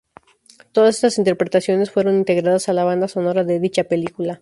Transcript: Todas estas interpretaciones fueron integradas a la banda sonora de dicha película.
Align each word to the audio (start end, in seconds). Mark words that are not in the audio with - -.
Todas 0.71 0.95
estas 0.95 1.19
interpretaciones 1.19 1.91
fueron 1.91 2.15
integradas 2.15 2.67
a 2.69 2.73
la 2.73 2.83
banda 2.83 3.07
sonora 3.07 3.43
de 3.43 3.59
dicha 3.59 3.83
película. 3.83 4.39